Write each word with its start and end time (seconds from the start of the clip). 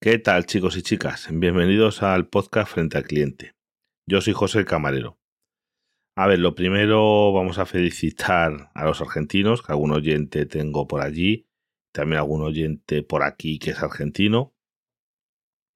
¿Qué 0.00 0.18
tal 0.18 0.46
chicos 0.46 0.76
y 0.76 0.82
chicas? 0.82 1.28
Bienvenidos 1.30 2.02
al 2.02 2.28
podcast 2.28 2.72
Frente 2.72 2.96
al 2.98 3.04
Cliente. 3.04 3.54
Yo 4.06 4.20
soy 4.20 4.32
José 4.32 4.64
Camarero. 4.64 5.18
A 6.16 6.26
ver, 6.26 6.38
lo 6.38 6.54
primero 6.54 7.32
vamos 7.32 7.58
a 7.58 7.66
felicitar 7.66 8.70
a 8.74 8.84
los 8.84 9.00
argentinos, 9.00 9.62
que 9.62 9.72
algún 9.72 9.92
oyente 9.92 10.46
tengo 10.46 10.86
por 10.86 11.00
allí, 11.00 11.46
también 11.92 12.18
algún 12.18 12.42
oyente 12.42 13.02
por 13.02 13.22
aquí 13.22 13.58
que 13.58 13.70
es 13.70 13.82
argentino. 13.82 14.54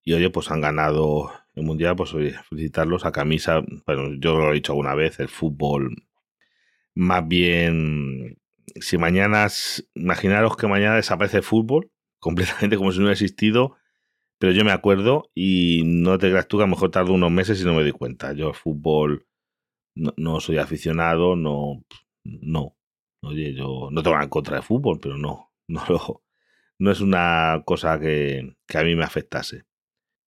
Y 0.04 0.14
oye, 0.14 0.30
pues 0.30 0.50
han 0.50 0.60
ganado 0.60 1.30
el 1.54 1.64
Mundial, 1.64 1.96
pues 1.96 2.14
oye, 2.14 2.34
felicitarlos 2.48 3.04
a 3.04 3.12
camisa, 3.12 3.62
bueno, 3.86 4.14
yo 4.18 4.36
lo 4.36 4.50
he 4.50 4.54
dicho 4.54 4.72
alguna 4.72 4.94
vez, 4.94 5.20
el 5.20 5.28
fútbol, 5.28 5.94
más 6.94 7.26
bien, 7.26 8.38
si 8.80 8.98
mañana, 8.98 9.48
imaginaros 9.94 10.56
que 10.56 10.66
mañana 10.66 10.96
desaparece 10.96 11.38
el 11.38 11.42
fútbol, 11.42 11.90
completamente 12.20 12.76
como 12.76 12.92
si 12.92 12.98
no 12.98 13.04
hubiera 13.04 13.14
existido, 13.14 13.76
pero 14.38 14.52
yo 14.52 14.64
me 14.64 14.72
acuerdo 14.72 15.30
y 15.34 15.82
no 15.84 16.18
te 16.18 16.30
creas 16.30 16.48
tú 16.48 16.56
que 16.58 16.64
a 16.64 16.66
lo 16.66 16.70
mejor 16.70 16.90
tardo 16.90 17.12
unos 17.12 17.30
meses 17.30 17.60
y 17.60 17.64
no 17.64 17.74
me 17.74 17.82
doy 17.82 17.92
cuenta. 17.92 18.32
Yo 18.32 18.48
el 18.48 18.54
fútbol 18.54 19.26
no, 19.94 20.40
soy 20.40 20.58
aficionado, 20.58 21.36
no, 21.36 21.84
no. 22.24 22.76
Oye, 23.22 23.54
yo 23.54 23.88
no 23.92 24.02
tengo 24.02 24.14
nada 24.14 24.24
en 24.24 24.30
contra 24.30 24.56
de 24.56 24.62
fútbol, 24.62 24.98
pero 25.00 25.16
no, 25.16 25.52
no 25.68 25.84
lo, 25.88 26.22
no 26.78 26.90
es 26.90 27.00
una 27.00 27.62
cosa 27.64 28.00
que, 28.00 28.56
que 28.66 28.78
a 28.78 28.84
mí 28.84 28.96
me 28.96 29.04
afectase. 29.04 29.64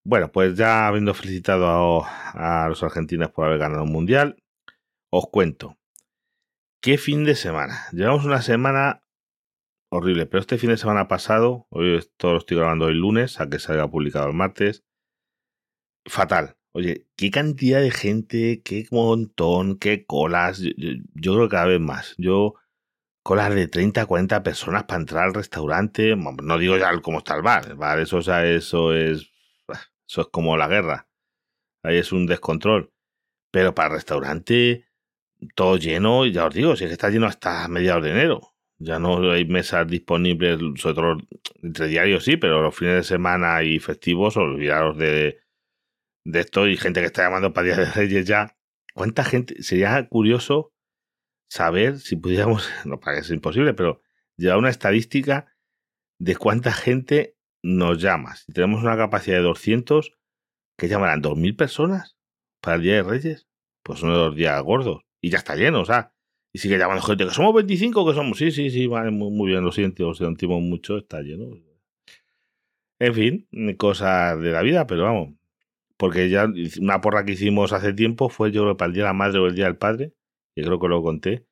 Bueno, 0.06 0.30
pues 0.30 0.54
ya 0.54 0.86
habiendo 0.86 1.14
felicitado 1.14 2.04
a, 2.04 2.66
los 2.68 2.82
argentinos 2.82 3.30
por 3.30 3.46
haber 3.46 3.58
ganado 3.58 3.84
un 3.84 3.92
mundial, 3.92 4.36
os 5.10 5.26
cuento. 5.30 5.78
¿Qué 6.84 6.98
fin 6.98 7.24
de 7.24 7.34
semana? 7.34 7.86
Llevamos 7.92 8.26
una 8.26 8.42
semana 8.42 9.02
horrible, 9.90 10.26
pero 10.26 10.42
este 10.42 10.58
fin 10.58 10.68
de 10.68 10.76
semana 10.76 11.08
pasado, 11.08 11.66
hoy 11.70 11.96
esto 11.96 12.32
lo 12.32 12.36
estoy 12.36 12.58
grabando 12.58 12.88
el 12.88 12.98
lunes, 12.98 13.40
a 13.40 13.48
que 13.48 13.58
salga 13.58 13.90
publicado 13.90 14.26
el 14.26 14.34
martes, 14.34 14.84
fatal. 16.04 16.58
Oye, 16.74 17.06
qué 17.16 17.30
cantidad 17.30 17.80
de 17.80 17.90
gente, 17.90 18.60
qué 18.62 18.86
montón, 18.90 19.78
qué 19.78 20.04
colas. 20.04 20.60
Yo, 20.60 21.32
creo 21.32 21.48
que 21.48 21.56
cada 21.56 21.68
vez 21.68 21.80
más. 21.80 22.14
Yo, 22.18 22.52
colas 23.22 23.54
de 23.54 23.66
30, 23.66 24.04
40 24.04 24.42
personas 24.42 24.84
para 24.84 25.00
entrar 25.00 25.24
al 25.24 25.32
restaurante. 25.32 26.14
No 26.16 26.58
digo 26.58 26.76
ya 26.76 27.00
cómo 27.00 27.16
está 27.16 27.34
el 27.34 27.40
bar. 27.40 27.76
Bar, 27.76 27.98
eso, 27.98 28.18
o 28.18 28.22
sea, 28.22 28.44
eso 28.44 28.92
es 28.92 29.32
eso 30.06 30.20
es 30.20 30.26
como 30.26 30.58
la 30.58 30.68
guerra. 30.68 31.08
Ahí 31.82 31.96
es 31.96 32.12
un 32.12 32.26
descontrol. 32.26 32.92
Pero 33.50 33.74
para 33.74 33.88
el 33.88 33.94
restaurante, 33.94 34.86
todo 35.54 35.76
lleno, 35.76 36.26
y 36.26 36.32
ya 36.32 36.46
os 36.46 36.54
digo, 36.54 36.76
si 36.76 36.84
es 36.84 36.88
que 36.88 36.94
está 36.94 37.10
lleno 37.10 37.26
hasta 37.26 37.68
mediados 37.68 38.04
de 38.04 38.10
enero. 38.10 38.54
Ya 38.78 38.98
no 38.98 39.30
hay 39.30 39.44
mesas 39.44 39.86
disponibles, 39.86 40.58
sobre 40.76 40.94
todo 40.94 41.16
entre 41.62 41.86
diarios 41.86 42.24
sí, 42.24 42.36
pero 42.36 42.60
los 42.62 42.74
fines 42.74 42.96
de 42.96 43.02
semana 43.04 43.62
y 43.62 43.78
festivos, 43.78 44.36
olvidaros 44.36 44.98
de, 44.98 45.38
de 46.24 46.40
esto 46.40 46.66
y 46.66 46.76
gente 46.76 47.00
que 47.00 47.06
está 47.06 47.22
llamando 47.22 47.52
para 47.52 47.66
Día 47.66 47.76
de 47.76 47.84
Reyes 47.86 48.26
ya. 48.26 48.56
¿Cuánta 48.92 49.24
gente? 49.24 49.62
Sería 49.62 50.08
curioso 50.08 50.72
saber 51.48 51.98
si 51.98 52.16
pudiéramos, 52.16 52.68
no 52.84 52.98
para 53.00 53.16
que 53.16 53.20
es 53.22 53.30
imposible, 53.30 53.74
pero 53.74 54.00
llevar 54.36 54.58
una 54.58 54.70
estadística 54.70 55.54
de 56.18 56.36
cuánta 56.36 56.72
gente 56.72 57.36
nos 57.62 58.00
llamas. 58.02 58.44
Si 58.46 58.52
tenemos 58.52 58.82
una 58.82 58.96
capacidad 58.96 59.36
de 59.36 59.42
200, 59.42 60.12
¿qué 60.76 60.88
llamarán? 60.88 61.22
¿2.000 61.22 61.56
personas 61.56 62.16
para 62.60 62.76
el 62.76 62.82
Día 62.82 62.94
de 62.94 63.02
Reyes? 63.02 63.48
Pues 63.82 64.02
uno 64.02 64.12
de 64.12 64.24
los 64.26 64.36
días 64.36 64.62
gordos. 64.62 65.02
Y 65.24 65.30
ya 65.30 65.38
está 65.38 65.56
lleno, 65.56 65.80
o 65.80 65.84
sea. 65.86 66.12
Y 66.52 66.58
sigue 66.58 66.76
llamando 66.76 67.02
gente 67.02 67.24
que 67.24 67.30
somos 67.30 67.54
25, 67.54 68.06
que 68.06 68.12
somos. 68.12 68.36
Sí, 68.36 68.50
sí, 68.50 68.68
sí, 68.68 68.86
vale, 68.86 69.10
muy, 69.10 69.48
bien, 69.48 69.64
lo 69.64 69.72
siento, 69.72 70.04
lo 70.04 70.14
sentimos 70.14 70.60
mucho, 70.60 70.98
está 70.98 71.22
lleno. 71.22 71.56
En 72.98 73.14
fin, 73.14 73.48
cosas 73.78 74.38
de 74.38 74.50
la 74.50 74.60
vida, 74.60 74.86
pero 74.86 75.04
vamos. 75.04 75.30
Porque 75.96 76.28
ya 76.28 76.46
una 76.78 77.00
porra 77.00 77.24
que 77.24 77.32
hicimos 77.32 77.72
hace 77.72 77.94
tiempo 77.94 78.28
fue 78.28 78.52
yo 78.52 78.76
para 78.76 78.88
el 78.88 78.92
Día 78.92 79.04
de 79.04 79.08
la 79.08 79.12
Madre 79.14 79.38
o 79.38 79.46
el 79.46 79.54
Día 79.54 79.64
del 79.64 79.78
Padre, 79.78 80.12
que 80.54 80.62
creo 80.62 80.78
que 80.78 80.88
lo 80.88 81.02
conté, 81.02 81.46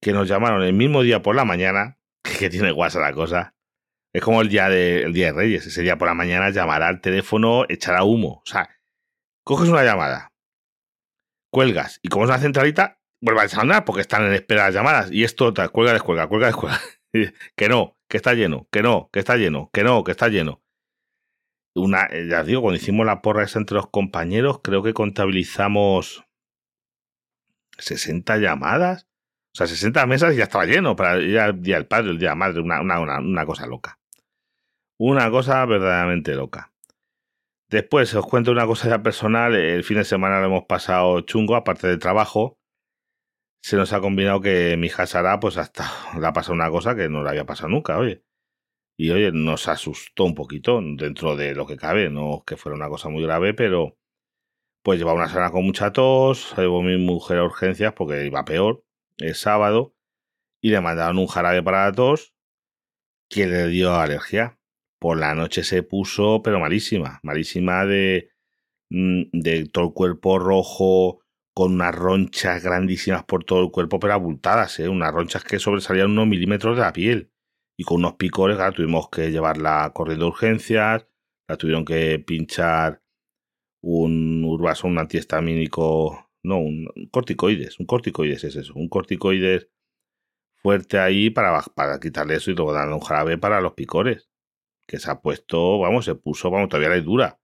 que 0.00 0.14
nos 0.14 0.26
llamaron 0.26 0.62
el 0.62 0.72
mismo 0.72 1.02
día 1.02 1.20
por 1.20 1.36
la 1.36 1.44
mañana, 1.44 1.98
que 2.38 2.48
tiene 2.48 2.70
guasa 2.70 2.98
la 2.98 3.12
cosa, 3.12 3.54
es 4.14 4.22
como 4.22 4.40
el 4.40 4.48
día, 4.48 4.70
de, 4.70 5.10
día 5.12 5.26
de 5.26 5.32
Reyes. 5.34 5.66
Ese 5.66 5.82
día 5.82 5.98
por 5.98 6.08
la 6.08 6.14
mañana 6.14 6.48
llamará 6.48 6.88
al 6.88 7.02
teléfono, 7.02 7.66
echará 7.68 8.04
humo. 8.04 8.40
O 8.42 8.46
sea, 8.46 8.70
coges 9.44 9.68
una 9.68 9.84
llamada, 9.84 10.32
cuelgas 11.50 12.00
y 12.02 12.08
como 12.08 12.24
es 12.24 12.30
una 12.30 12.38
centralita, 12.38 13.00
vuelve 13.20 13.42
a 13.42 13.48
sonar 13.48 13.84
porque 13.84 14.02
están 14.02 14.24
en 14.26 14.32
espera 14.32 14.64
las 14.64 14.74
llamadas. 14.74 15.10
Y 15.10 15.24
esto, 15.24 15.52
cuelga, 15.72 15.92
descuelga, 15.92 16.28
cuelga, 16.28 16.46
descuelga. 16.46 16.80
que 17.56 17.68
no, 17.68 17.96
que 18.08 18.16
está 18.16 18.34
lleno, 18.34 18.68
que 18.70 18.82
no, 18.82 19.10
que 19.12 19.20
está 19.20 19.36
lleno, 19.36 19.70
que 19.72 19.84
no, 19.84 20.04
que 20.04 20.12
está 20.12 20.28
lleno. 20.28 20.62
Una, 21.74 22.06
eh, 22.06 22.26
ya 22.28 22.40
os 22.40 22.46
digo, 22.46 22.62
cuando 22.62 22.76
hicimos 22.76 23.04
la 23.04 23.20
porra 23.20 23.44
esa 23.44 23.58
entre 23.58 23.76
los 23.76 23.88
compañeros, 23.90 24.60
creo 24.62 24.82
que 24.82 24.94
contabilizamos 24.94 26.24
60 27.78 28.38
llamadas. 28.38 29.06
O 29.54 29.56
sea, 29.56 29.66
60 29.66 30.06
mesas 30.06 30.34
y 30.34 30.38
ya 30.38 30.44
estaba 30.44 30.66
lleno 30.66 30.96
para 30.96 31.18
ir 31.18 31.38
al 31.38 31.62
día 31.62 31.76
del 31.76 31.86
padre, 31.86 32.10
el 32.10 32.18
día 32.18 32.28
de 32.28 32.32
la 32.32 32.36
madre, 32.36 32.60
una, 32.60 32.80
una, 32.80 33.18
una 33.18 33.46
cosa 33.46 33.66
loca. 33.66 33.98
Una 34.98 35.30
cosa 35.30 35.64
verdaderamente 35.66 36.34
loca. 36.34 36.72
Después 37.68 38.14
os 38.14 38.24
cuento 38.26 38.52
una 38.52 38.66
cosa 38.66 38.88
ya 38.88 39.02
personal. 39.02 39.54
El 39.56 39.82
fin 39.82 39.96
de 39.96 40.04
semana 40.04 40.40
lo 40.40 40.46
hemos 40.46 40.64
pasado 40.66 41.20
chungo, 41.22 41.56
aparte 41.56 41.88
del 41.88 41.98
trabajo. 41.98 42.58
Se 43.62 43.76
nos 43.76 43.92
ha 43.92 44.00
combinado 44.00 44.40
que 44.40 44.76
mi 44.76 44.86
hija 44.86 45.06
Sara, 45.06 45.40
pues 45.40 45.56
hasta 45.56 45.90
le 46.20 46.26
ha 46.26 46.32
pasado 46.32 46.54
una 46.54 46.70
cosa 46.70 46.94
que 46.94 47.08
no 47.08 47.22
le 47.24 47.30
había 47.30 47.46
pasado 47.46 47.68
nunca, 47.68 47.98
oye. 47.98 48.22
Y 48.98 49.10
oye, 49.10 49.32
nos 49.32 49.68
asustó 49.68 50.24
un 50.24 50.34
poquito 50.34 50.80
dentro 50.80 51.36
de 51.36 51.54
lo 51.54 51.66
que 51.66 51.76
cabe, 51.76 52.08
no 52.10 52.44
que 52.46 52.56
fuera 52.56 52.76
una 52.76 52.88
cosa 52.88 53.08
muy 53.10 53.22
grave, 53.22 53.52
pero 53.54 53.98
pues 54.82 54.98
llevaba 54.98 55.18
una 55.18 55.28
semana 55.28 55.50
con 55.50 55.64
mucha 55.64 55.92
tos, 55.92 56.54
llevó 56.56 56.82
mi 56.82 56.96
mujer 56.96 57.38
a 57.38 57.44
urgencias 57.44 57.92
porque 57.94 58.24
iba 58.24 58.44
peor 58.44 58.84
el 59.18 59.34
sábado 59.34 59.94
y 60.62 60.70
le 60.70 60.80
mandaron 60.80 61.18
un 61.18 61.26
jarabe 61.26 61.62
para 61.62 61.86
la 61.86 61.92
tos 61.92 62.34
que 63.28 63.46
le 63.46 63.66
dio 63.68 63.94
alergia 63.94 64.58
por 64.98 65.18
la 65.18 65.34
noche 65.34 65.64
se 65.64 65.82
puso, 65.82 66.42
pero 66.42 66.60
malísima, 66.60 67.20
malísima 67.22 67.84
de, 67.84 68.30
mm, 68.90 69.24
de 69.32 69.66
todo 69.66 69.86
el 69.86 69.92
cuerpo 69.92 70.38
rojo, 70.38 71.20
con 71.54 71.72
unas 71.74 71.94
ronchas 71.94 72.62
grandísimas 72.62 73.24
por 73.24 73.44
todo 73.44 73.64
el 73.64 73.70
cuerpo, 73.70 73.98
pero 73.98 74.12
abultadas, 74.12 74.78
¿eh? 74.78 74.88
unas 74.90 75.12
ronchas 75.12 75.42
que 75.42 75.58
sobresalían 75.58 76.10
unos 76.10 76.26
milímetros 76.26 76.76
de 76.76 76.82
la 76.82 76.92
piel. 76.92 77.32
Y 77.78 77.84
con 77.84 77.98
unos 77.98 78.14
picores, 78.14 78.56
claro, 78.56 78.72
tuvimos 78.74 79.08
que 79.10 79.30
llevarla 79.30 79.90
corriendo 79.94 80.26
a 80.26 80.28
urgencias, 80.28 81.06
la 81.48 81.56
tuvieron 81.56 81.84
que 81.86 82.18
pinchar 82.18 83.02
un 83.82 84.44
urbaso, 84.44 84.86
un 84.86 84.98
antihistamínico, 84.98 86.30
no, 86.42 86.58
un 86.58 86.88
corticoides, 87.10 87.80
un 87.80 87.86
corticoides 87.86 88.44
es 88.44 88.56
eso, 88.56 88.74
un 88.74 88.88
corticoides 88.88 89.68
fuerte 90.56 90.98
ahí 90.98 91.30
para, 91.30 91.62
para 91.74 92.00
quitarle 92.00 92.36
eso 92.36 92.50
y 92.50 92.54
luego 92.54 92.72
darle 92.74 92.94
un 92.94 93.00
jarabe 93.00 93.38
para 93.38 93.60
los 93.60 93.74
picores 93.74 94.28
que 94.86 94.98
se 94.98 95.10
ha 95.10 95.20
puesto, 95.20 95.78
vamos, 95.78 96.04
se 96.04 96.14
puso, 96.14 96.50
vamos, 96.50 96.68
todavía 96.68 96.90
le 96.90 97.02
dura. 97.02 97.40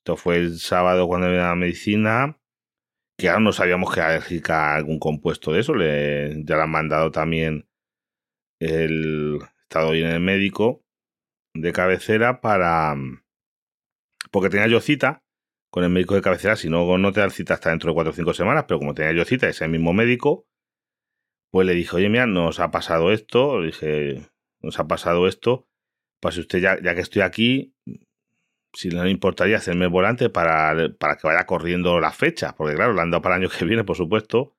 Esto 0.00 0.16
fue 0.16 0.36
el 0.36 0.58
sábado 0.58 1.06
cuando 1.06 1.28
a 1.28 1.30
la 1.30 1.54
medicina, 1.54 2.40
que 3.16 3.28
ahora 3.28 3.40
no 3.40 3.52
sabíamos 3.52 3.94
que 3.94 4.00
alérgica 4.00 4.72
a 4.72 4.76
algún 4.76 4.98
compuesto 4.98 5.52
de 5.52 5.60
eso, 5.60 5.74
le, 5.74 6.42
ya 6.44 6.56
le 6.56 6.62
han 6.62 6.70
mandado 6.70 7.10
también 7.10 7.68
el 8.58 9.38
estado 9.62 9.92
bien 9.92 10.08
el 10.08 10.20
médico 10.20 10.84
de 11.54 11.72
cabecera 11.72 12.40
para... 12.40 12.96
Porque 14.30 14.48
tenía 14.48 14.66
yo 14.66 14.80
cita 14.80 15.22
con 15.70 15.84
el 15.84 15.90
médico 15.90 16.14
de 16.14 16.22
cabecera, 16.22 16.56
si 16.56 16.68
no, 16.68 16.98
no 16.98 17.12
te 17.12 17.20
dan 17.20 17.30
cita 17.30 17.54
hasta 17.54 17.70
dentro 17.70 17.90
de 17.90 17.94
cuatro 17.94 18.12
o 18.12 18.14
cinco 18.14 18.34
semanas, 18.34 18.64
pero 18.68 18.78
como 18.78 18.94
tenía 18.94 19.12
yo 19.12 19.24
cita, 19.24 19.48
ese 19.48 19.68
mismo 19.68 19.92
médico, 19.92 20.46
pues 21.50 21.66
le 21.66 21.74
dije, 21.74 21.96
oye, 21.96 22.08
mira, 22.08 22.26
nos 22.26 22.60
ha 22.60 22.70
pasado 22.70 23.12
esto, 23.12 23.60
le 23.60 23.66
dije, 23.66 24.30
nos 24.60 24.78
ha 24.78 24.86
pasado 24.86 25.26
esto, 25.28 25.66
pues 26.22 26.38
usted 26.38 26.60
ya, 26.60 26.80
ya 26.80 26.94
que 26.94 27.00
estoy 27.00 27.22
aquí, 27.22 27.74
si 28.72 28.90
no 28.90 29.02
le 29.02 29.10
importaría 29.10 29.56
hacerme 29.56 29.88
volante 29.88 30.30
para, 30.30 30.72
para 30.96 31.16
que 31.16 31.26
vaya 31.26 31.46
corriendo 31.46 31.98
las 31.98 32.16
fechas, 32.16 32.54
porque 32.54 32.76
claro, 32.76 32.92
lo 32.92 33.00
han 33.00 33.10
dado 33.10 33.22
para 33.22 33.34
el 33.34 33.42
año 33.42 33.50
que 33.50 33.64
viene, 33.64 33.82
por 33.82 33.96
supuesto, 33.96 34.56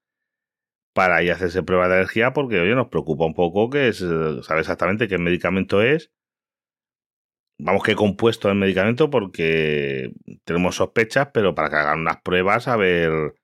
para 0.93 1.23
ir 1.23 1.31
a 1.31 1.35
hacerse 1.35 1.63
prueba 1.63 1.87
de 1.87 1.95
alergia, 1.95 2.33
porque 2.33 2.59
oye, 2.59 2.75
nos 2.75 2.89
preocupa 2.89 3.25
un 3.25 3.33
poco 3.33 3.69
que 3.69 3.87
es, 3.87 3.99
sabe 4.45 4.59
exactamente 4.59 5.07
qué 5.07 5.17
medicamento 5.17 5.81
es, 5.81 6.11
vamos, 7.57 7.81
qué 7.83 7.95
compuesto 7.95 8.49
es 8.49 8.51
el 8.51 8.59
medicamento, 8.59 9.09
porque 9.09 10.11
tenemos 10.43 10.75
sospechas, 10.75 11.29
pero 11.33 11.55
para 11.55 11.69
que 11.69 11.77
hagan 11.77 12.01
unas 12.01 12.21
pruebas 12.21 12.67
a 12.67 12.75
ver, 12.75 13.35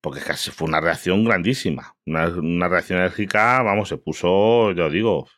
porque 0.00 0.20
casi 0.20 0.50
fue 0.50 0.66
una 0.66 0.80
reacción 0.80 1.24
grandísima, 1.24 1.94
una, 2.06 2.28
una 2.28 2.68
reacción 2.68 3.00
alérgica, 3.00 3.62
vamos, 3.62 3.90
se 3.90 3.98
puso, 3.98 4.72
yo 4.72 4.88
digo, 4.88 5.28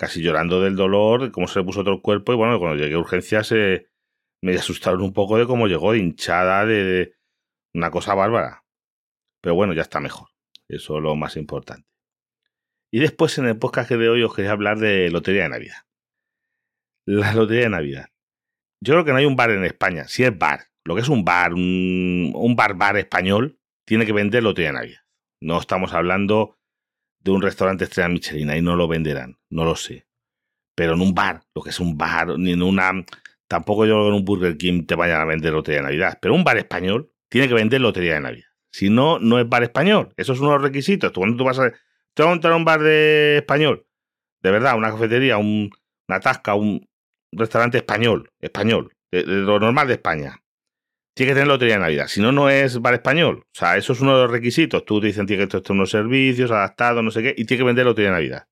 casi 0.00 0.22
llorando 0.22 0.62
del 0.62 0.76
dolor, 0.76 1.30
cómo 1.30 1.46
se 1.46 1.58
le 1.58 1.64
puso 1.66 1.84
todo 1.84 1.94
el 1.94 2.00
cuerpo. 2.00 2.32
Y 2.32 2.36
bueno, 2.36 2.58
cuando 2.58 2.82
llegué 2.82 2.94
a 2.94 2.98
urgencias 2.98 3.52
me 4.42 4.54
asustaron 4.56 5.02
un 5.02 5.12
poco 5.12 5.36
de 5.36 5.46
cómo 5.46 5.68
llegó, 5.68 5.92
de 5.92 5.98
hinchada, 5.98 6.64
de, 6.64 7.12
una 7.74 7.90
cosa 7.90 8.14
bárbara. 8.14 8.64
Pero 9.42 9.54
bueno, 9.54 9.74
ya 9.74 9.82
está 9.82 10.00
mejor. 10.00 10.28
Eso 10.68 10.96
es 10.96 11.02
lo 11.02 11.14
más 11.16 11.36
importante. 11.36 11.86
Y 12.90 13.00
después 13.00 13.36
en 13.36 13.44
el 13.44 13.58
podcast 13.58 13.90
de 13.90 14.08
hoy 14.08 14.22
os 14.22 14.34
quería 14.34 14.52
hablar 14.52 14.78
de 14.78 15.10
Lotería 15.10 15.42
de 15.42 15.48
Navidad. 15.50 15.76
La 17.06 17.34
Lotería 17.34 17.64
de 17.64 17.70
Navidad. 17.70 18.06
Yo 18.82 18.94
creo 18.94 19.04
que 19.04 19.10
no 19.12 19.18
hay 19.18 19.26
un 19.26 19.36
bar 19.36 19.50
en 19.50 19.64
España. 19.64 20.08
Si 20.08 20.24
es 20.24 20.36
bar, 20.36 20.68
lo 20.86 20.94
que 20.94 21.02
es 21.02 21.08
un 21.10 21.26
bar, 21.26 21.52
un, 21.52 22.32
un 22.34 22.56
bar 22.56 22.74
bar 22.74 22.96
español, 22.96 23.60
tiene 23.86 24.06
que 24.06 24.14
vender 24.14 24.42
Lotería 24.42 24.70
de 24.70 24.78
Navidad. 24.78 25.00
No 25.42 25.60
estamos 25.60 25.92
hablando 25.92 26.58
de 27.20 27.30
un 27.30 27.42
restaurante 27.42 27.84
estrella 27.84 28.08
Michelin, 28.08 28.50
y 28.50 28.62
no 28.62 28.76
lo 28.76 28.88
venderán, 28.88 29.38
no 29.50 29.64
lo 29.64 29.76
sé. 29.76 30.06
Pero 30.74 30.94
en 30.94 31.00
un 31.00 31.14
bar, 31.14 31.42
lo 31.54 31.62
que 31.62 31.70
es 31.70 31.80
un 31.80 31.96
bar, 31.96 32.38
ni 32.38 32.52
en 32.52 32.62
una. 32.62 33.04
Tampoco 33.46 33.84
yo 33.84 34.08
en 34.08 34.14
un 34.14 34.24
Burger 34.24 34.56
King 34.56 34.86
te 34.86 34.94
vayan 34.94 35.20
a 35.20 35.24
vender 35.24 35.52
Lotería 35.52 35.80
de 35.80 35.86
Navidad. 35.86 36.18
Pero 36.22 36.34
un 36.34 36.44
bar 36.44 36.56
español 36.56 37.12
tiene 37.28 37.48
que 37.48 37.54
vender 37.54 37.80
Lotería 37.80 38.14
de 38.14 38.20
Navidad. 38.20 38.46
Si 38.72 38.88
no, 38.88 39.18
no 39.18 39.38
es 39.38 39.48
bar 39.48 39.62
español. 39.64 40.14
Esos 40.16 40.38
son 40.38 40.48
los 40.48 40.62
requisitos. 40.62 41.12
Cuando 41.12 41.36
tú 41.36 41.44
vas 41.44 41.58
a. 41.58 41.70
Te 42.14 42.22
vas 42.22 42.28
a 42.28 42.30
montar 42.30 42.52
un 42.52 42.64
bar 42.64 42.80
de 42.80 43.38
español. 43.38 43.86
De 44.42 44.50
verdad, 44.50 44.76
una 44.76 44.90
cafetería, 44.90 45.36
un, 45.38 45.70
una 46.08 46.20
tasca, 46.20 46.54
un 46.54 46.88
restaurante 47.32 47.78
español. 47.78 48.30
Español. 48.40 48.92
de 49.10 49.24
lo 49.24 49.58
normal 49.58 49.88
de 49.88 49.94
España 49.94 50.40
tiene 51.14 51.30
que 51.30 51.34
tener 51.34 51.48
lotería 51.48 51.74
de 51.74 51.80
Navidad. 51.80 52.06
Si 52.08 52.20
no, 52.20 52.32
no 52.32 52.48
es 52.48 52.80
bar 52.80 52.94
español. 52.94 53.42
O 53.44 53.50
sea, 53.52 53.76
eso 53.76 53.92
es 53.92 54.00
uno 54.00 54.16
de 54.16 54.22
los 54.22 54.30
requisitos. 54.30 54.84
Tú 54.84 55.00
te 55.00 55.08
dicen 55.08 55.26
que 55.26 55.42
esto 55.42 55.58
es 55.58 55.70
unos 55.70 55.90
servicios 55.90 56.50
adaptados, 56.50 57.02
no 57.02 57.10
sé 57.10 57.22
qué, 57.22 57.34
y 57.36 57.44
tiene 57.44 57.60
que 57.60 57.66
vender 57.66 57.84
lotería 57.84 58.10
de 58.10 58.16
Navidad. 58.16 58.48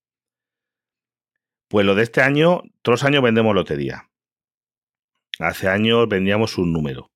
Pues 1.69 1.85
lo 1.85 1.95
de 1.95 2.03
este 2.03 2.23
año, 2.23 2.63
todos 2.83 3.01
los 3.01 3.05
años 3.05 3.23
vendemos 3.23 3.55
lotería. 3.55 4.11
Hace 5.39 5.69
años 5.69 6.09
vendíamos 6.09 6.59
un 6.59 6.73
número 6.73 7.13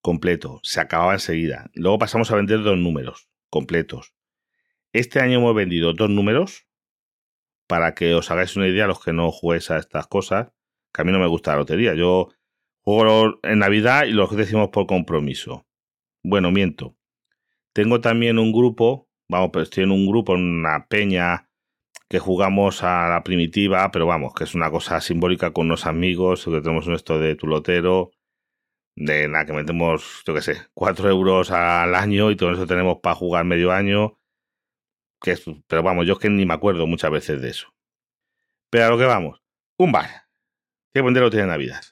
completo, 0.00 0.60
se 0.62 0.80
acababa 0.80 1.12
enseguida. 1.12 1.70
Luego 1.74 1.98
pasamos 1.98 2.30
a 2.30 2.36
vender 2.36 2.62
dos 2.62 2.78
números 2.78 3.28
completos. 3.50 4.14
Este 4.92 5.20
año 5.20 5.38
hemos 5.38 5.54
vendido 5.54 5.92
dos 5.92 6.08
números, 6.08 6.66
para 7.66 7.94
que 7.94 8.14
os 8.14 8.30
hagáis 8.30 8.56
una 8.56 8.68
idea, 8.68 8.86
los 8.86 9.04
que 9.04 9.12
no 9.12 9.30
juguéis 9.30 9.70
a 9.70 9.76
estas 9.76 10.06
cosas, 10.06 10.48
que 10.92 11.02
a 11.02 11.04
mí 11.04 11.12
no 11.12 11.18
me 11.18 11.26
gusta 11.26 11.52
la 11.52 11.58
lotería. 11.58 11.94
Yo 11.94 12.30
Juego 12.90 13.38
en 13.42 13.58
Navidad 13.58 14.06
y 14.06 14.12
los 14.12 14.34
decimos 14.34 14.70
por 14.70 14.86
compromiso. 14.86 15.66
Bueno, 16.24 16.50
miento. 16.50 16.96
Tengo 17.74 18.00
también 18.00 18.38
un 18.38 18.50
grupo, 18.50 19.10
vamos, 19.28 19.50
pues 19.52 19.64
estoy 19.64 19.84
en 19.84 19.90
un 19.90 20.06
grupo, 20.06 20.34
en 20.34 20.60
una 20.60 20.86
peña 20.88 21.50
que 22.08 22.18
jugamos 22.18 22.82
a 22.82 23.10
la 23.10 23.22
primitiva, 23.22 23.90
pero 23.90 24.06
vamos, 24.06 24.32
que 24.32 24.44
es 24.44 24.54
una 24.54 24.70
cosa 24.70 25.02
simbólica 25.02 25.52
con 25.52 25.66
unos 25.66 25.84
amigos, 25.84 26.46
que 26.46 26.62
tenemos 26.62 26.88
esto 26.88 27.18
de 27.18 27.36
tulotero, 27.36 28.12
de 28.96 29.28
nada, 29.28 29.44
que 29.44 29.52
metemos, 29.52 30.22
yo 30.26 30.32
qué 30.32 30.40
sé, 30.40 30.56
cuatro 30.72 31.10
euros 31.10 31.50
al 31.50 31.94
año 31.94 32.30
y 32.30 32.36
todo 32.36 32.52
eso 32.52 32.66
tenemos 32.66 33.00
para 33.02 33.16
jugar 33.16 33.44
medio 33.44 33.70
año. 33.70 34.18
Que 35.20 35.32
es, 35.32 35.44
pero 35.66 35.82
vamos, 35.82 36.06
yo 36.06 36.14
es 36.14 36.20
que 36.20 36.30
ni 36.30 36.46
me 36.46 36.54
acuerdo 36.54 36.86
muchas 36.86 37.10
veces 37.10 37.42
de 37.42 37.50
eso. 37.50 37.68
Pero 38.70 38.86
a 38.86 38.88
lo 38.88 38.96
que 38.96 39.04
vamos, 39.04 39.42
un 39.76 39.92
bar. 39.92 40.08
Que 40.94 41.02
venderlo 41.02 41.28
tiene 41.28 41.48
Navidad. 41.48 41.82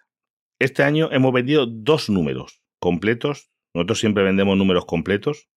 Este 0.58 0.82
año 0.82 1.10
hemos 1.12 1.32
vendido 1.32 1.66
dos 1.66 2.08
números 2.08 2.62
completos. 2.80 3.50
Nosotros 3.74 4.00
siempre 4.00 4.24
vendemos 4.24 4.56
números 4.56 4.86
completos. 4.86 5.50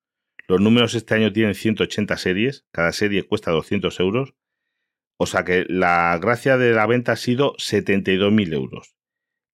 Los 0.48 0.60
números 0.60 0.94
este 0.94 1.16
año 1.16 1.31
tienen 1.31 1.56
180 1.56 2.18
series. 2.18 2.68
Cada 2.74 2.92
serie 2.92 3.24
cuesta 3.24 3.51
200 3.51 3.98
euros. 4.01 4.34
O 5.18 5.25
sea 5.25 5.46
que 5.46 5.66
la 5.69 6.18
gracia 6.22 6.57
de 6.57 6.74
la 6.74 6.86
venta 6.86 7.13
ha 7.13 7.18
sido 7.18 7.54
72.000 7.56 8.54
euros. 8.54 8.96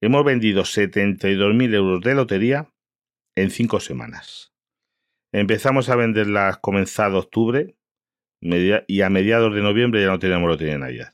Hemos 0.01 0.23
vendido 0.23 0.63
72.000 0.63 1.73
euros 1.73 2.01
de 2.01 2.15
lotería 2.15 2.71
en 3.35 3.51
cinco 3.51 3.79
semanas. 3.79 4.53
Empezamos 5.31 5.89
a 5.89 5.95
venderlas 5.95 6.57
comenzado 6.57 7.19
octubre 7.19 7.75
y 8.41 9.01
a 9.01 9.09
mediados 9.09 9.53
de 9.53 9.61
noviembre 9.61 10.01
ya 10.01 10.07
no 10.07 10.19
teníamos 10.19 10.49
lotería 10.49 10.73
de 10.73 10.79
Navidad. 10.79 11.13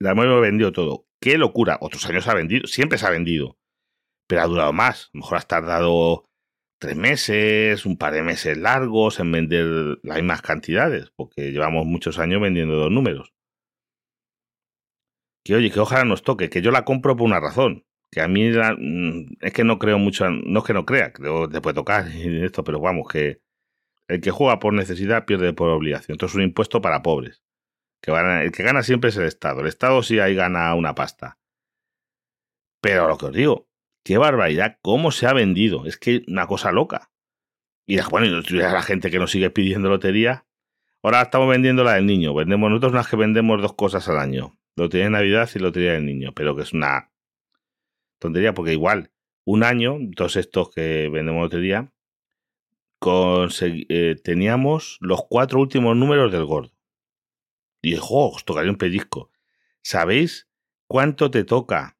La 0.00 0.12
hemos 0.12 0.40
vendido 0.40 0.72
todo. 0.72 1.06
¡Qué 1.22 1.38
locura! 1.38 1.78
Otros 1.80 2.04
años 2.06 2.26
ha 2.26 2.34
vendido, 2.34 2.66
siempre 2.66 2.98
se 2.98 3.06
ha 3.06 3.10
vendido. 3.10 3.56
Pero 4.26 4.42
ha 4.42 4.46
durado 4.46 4.72
más. 4.72 5.04
A 5.06 5.10
lo 5.14 5.20
mejor 5.20 5.38
has 5.38 5.46
tardado 5.46 6.24
tres 6.80 6.96
meses, 6.96 7.86
un 7.86 7.96
par 7.96 8.12
de 8.14 8.22
meses 8.22 8.58
largos 8.58 9.20
en 9.20 9.30
vender 9.30 9.98
las 10.02 10.16
mismas 10.16 10.42
cantidades, 10.42 11.12
porque 11.16 11.52
llevamos 11.52 11.86
muchos 11.86 12.18
años 12.18 12.42
vendiendo 12.42 12.74
dos 12.74 12.90
números. 12.90 13.32
Que 15.44 15.54
oye, 15.54 15.70
que 15.70 15.78
ojalá 15.78 16.04
nos 16.04 16.22
toque, 16.22 16.50
que 16.50 16.60
yo 16.60 16.72
la 16.72 16.84
compro 16.84 17.16
por 17.16 17.26
una 17.26 17.38
razón. 17.40 17.84
Que 18.10 18.20
a 18.20 18.28
mí 18.28 18.50
mm, 18.50 19.36
es 19.40 19.52
que 19.52 19.64
no 19.64 19.78
creo 19.78 19.98
mucho, 19.98 20.28
no 20.28 20.58
es 20.60 20.64
que 20.64 20.74
no 20.74 20.84
crea, 20.84 21.12
creo 21.12 21.46
que 21.48 21.54
te 21.54 21.60
puede 21.60 21.74
tocar 21.74 22.08
esto, 22.14 22.64
pero 22.64 22.80
vamos, 22.80 23.08
que 23.08 23.40
el 24.08 24.20
que 24.20 24.32
juega 24.32 24.58
por 24.58 24.74
necesidad 24.74 25.24
pierde 25.24 25.52
por 25.52 25.68
obligación. 25.70 26.16
Esto 26.16 26.26
es 26.26 26.34
un 26.34 26.42
impuesto 26.42 26.80
para 26.82 27.02
pobres. 27.02 27.42
Que 28.02 28.10
el 28.10 28.50
que 28.50 28.64
gana 28.64 28.82
siempre 28.82 29.10
es 29.10 29.16
el 29.16 29.24
Estado. 29.24 29.60
El 29.60 29.68
Estado 29.68 30.02
sí 30.02 30.18
ahí 30.18 30.34
gana 30.34 30.74
una 30.74 30.94
pasta. 30.94 31.38
Pero 32.80 33.06
lo 33.06 33.16
que 33.16 33.26
os 33.26 33.32
digo, 33.32 33.68
qué 34.04 34.18
barbaridad, 34.18 34.78
cómo 34.82 35.12
se 35.12 35.28
ha 35.28 35.32
vendido. 35.32 35.86
Es 35.86 35.96
que 35.96 36.24
una 36.26 36.48
cosa 36.48 36.72
loca. 36.72 37.12
Y 37.86 38.00
bueno, 38.10 38.26
y 38.26 38.52
la 38.54 38.82
gente 38.82 39.10
que 39.10 39.20
nos 39.20 39.30
sigue 39.30 39.50
pidiendo 39.50 39.88
lotería. 39.88 40.46
Ahora 41.02 41.22
estamos 41.22 41.48
vendiendo 41.48 41.84
la 41.84 41.94
del 41.94 42.06
niño. 42.06 42.34
Vendemos 42.34 42.70
nosotros 42.70 42.92
unas 42.92 43.08
que 43.08 43.16
vendemos 43.16 43.62
dos 43.62 43.74
cosas 43.74 44.08
al 44.08 44.18
año. 44.18 44.58
Lotería 44.76 45.04
de 45.04 45.10
Navidad 45.10 45.48
y 45.54 45.58
lotería 45.60 45.92
del 45.92 46.06
niño. 46.06 46.32
Pero 46.34 46.56
que 46.56 46.62
es 46.62 46.72
una 46.72 47.12
tontería 48.18 48.52
porque 48.52 48.72
igual 48.72 49.12
un 49.44 49.62
año, 49.62 49.98
todos 50.16 50.34
estos 50.36 50.70
que 50.70 51.08
vendemos 51.08 51.42
lotería, 51.42 51.92
eh, 53.04 54.16
teníamos 54.22 54.98
los 55.00 55.24
cuatro 55.28 55.60
últimos 55.60 55.96
números 55.96 56.32
del 56.32 56.44
gordo. 56.44 56.72
Y 57.82 57.90
dijo, 57.90 58.30
os 58.30 58.44
tocaría 58.44 58.70
un 58.70 58.78
pellizco. 58.78 59.30
¿Sabéis 59.82 60.48
cuánto 60.86 61.30
te 61.30 61.44
toca 61.44 61.98